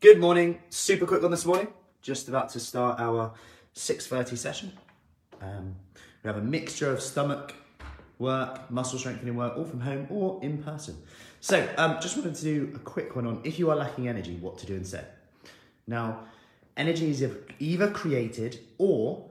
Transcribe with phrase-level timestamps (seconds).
[0.00, 0.60] Good morning.
[0.70, 1.66] Super quick one this morning.
[2.02, 3.32] Just about to start our
[3.74, 4.72] 6.30 session.
[5.42, 5.74] Um,
[6.22, 7.52] we have a mixture of stomach
[8.20, 10.96] work, muscle strengthening work, all from home or in person.
[11.40, 14.36] So um, just wanted to do a quick one on if you are lacking energy,
[14.36, 15.08] what to do instead.
[15.88, 16.20] Now,
[16.76, 19.28] energy is either created or,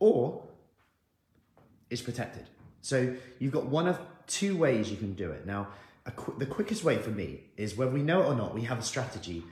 [0.00, 0.42] or
[1.90, 2.48] is protected.
[2.82, 5.46] So you've got one of two ways you can do it.
[5.46, 5.68] Now,
[6.16, 8.80] qu- the quickest way for me is whether we know it or not, we have
[8.80, 9.44] a strategy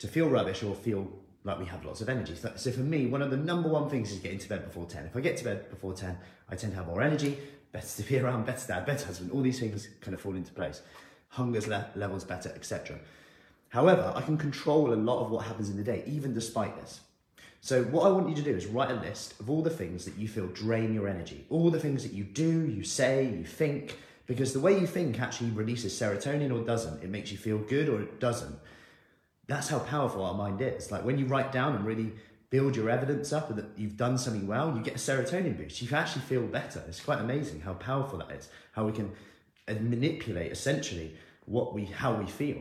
[0.00, 1.08] to feel rubbish or feel
[1.44, 2.34] like we have lots of energy.
[2.34, 4.86] So, so for me, one of the number one things is getting to bed before
[4.86, 5.06] 10.
[5.06, 6.18] If I get to bed before 10,
[6.50, 7.38] I tend to have more energy,
[7.72, 10.52] better to be around, better dad, better husband, all these things kind of fall into
[10.52, 10.82] place.
[11.28, 12.98] Hunger's le- levels better, etc.
[13.68, 17.00] However, I can control a lot of what happens in the day, even despite this.
[17.60, 20.06] So what I want you to do is write a list of all the things
[20.06, 23.44] that you feel drain your energy, all the things that you do, you say, you
[23.44, 27.02] think, because the way you think actually releases serotonin or doesn't.
[27.02, 28.58] It makes you feel good or it doesn't.
[29.50, 30.92] That's how powerful our mind is.
[30.92, 32.12] Like when you write down and really
[32.50, 35.82] build your evidence up that you've done something well, you get a serotonin boost.
[35.82, 36.80] You actually feel better.
[36.86, 38.48] It's quite amazing how powerful that is.
[38.70, 39.10] How we can
[39.66, 42.58] uh, manipulate essentially what we how we feel.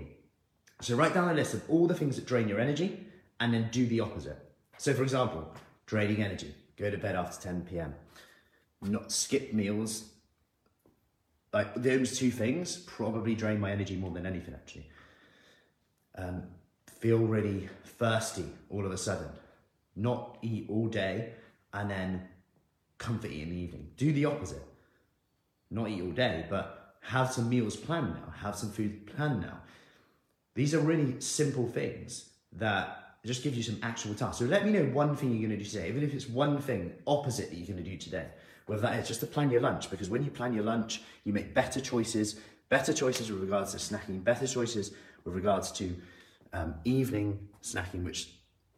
[0.82, 3.06] So write down a list of all the things that drain your energy
[3.40, 4.40] and then do the opposite.
[4.80, 5.48] So for example,
[5.86, 7.94] draining energy, go to bed after 10 p.m.
[8.82, 10.06] Not skip meals.
[11.54, 14.90] Like those two things probably drain my energy more than anything actually.
[16.16, 16.46] Um,
[17.00, 19.28] feel really thirsty all of a sudden.
[19.96, 21.34] Not eat all day
[21.74, 22.28] and then
[22.98, 23.88] comfort eat in the evening.
[23.98, 24.64] Do the opposite.
[25.72, 28.34] Not eat all day, but have some meals planned now.
[28.42, 29.60] Have some food planned now.
[30.56, 34.40] These are really simple things that just gives you some actual tasks.
[34.40, 36.60] So let me know one thing you're going to do today, even if it's one
[36.60, 38.28] thing opposite that you're going to do today.
[38.66, 41.34] Whether that is just to plan your lunch, because when you plan your lunch, you
[41.34, 42.40] make better choices,
[42.70, 44.92] better choices with regards to snacking, better choices
[45.26, 45.96] with regards to
[46.54, 48.30] um, evening snacking, which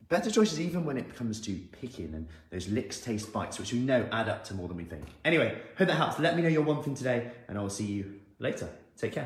[0.09, 3.79] better choices even when it comes to picking and those licks taste bites, which we
[3.79, 5.05] know add up to more than we think.
[5.23, 6.19] Anyway, hope that helps.
[6.19, 8.69] Let me know your one thing today, and I will see you later.
[8.97, 9.19] Take care.